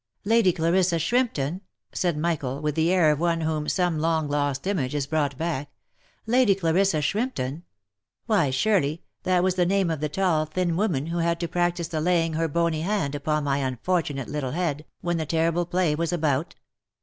"Lady 0.33 0.51
Clarissa 0.51 0.97
Shrimpton?" 0.97 1.61
said 1.93 2.17
Michael, 2.17 2.59
with 2.59 2.73
the 2.73 2.91
air 2.91 3.11
of 3.11 3.19
one 3.19 3.37
to 3.41 3.45
whom 3.45 3.69
some 3.69 3.99
long 3.99 4.27
lost 4.27 4.65
image 4.65 4.95
is 4.95 5.05
brought 5.05 5.37
back 5.37 5.69
—"Lady 6.25 6.55
Clarissa 6.55 7.01
Shrimp 7.03 7.35
ton? 7.35 7.61
Why, 8.25 8.49
surely, 8.49 9.03
that 9.25 9.43
was 9.43 9.53
the 9.53 9.63
name 9.67 9.91
of 9.91 9.99
the 9.99 10.09
tall, 10.09 10.47
thin 10.47 10.75
woman 10.75 11.05
who 11.05 11.19
had 11.19 11.39
to 11.41 11.47
practise 11.47 11.89
the 11.89 12.01
laying 12.01 12.33
her 12.33 12.47
bony 12.47 12.81
hand 12.81 13.13
upon 13.13 13.43
my 13.43 13.57
unfortunate 13.57 14.27
little 14.27 14.53
head, 14.53 14.85
when 15.01 15.17
the 15.17 15.25
terrible 15.27 15.67
play 15.67 15.93
was 15.93 16.11
about?" 16.11 16.55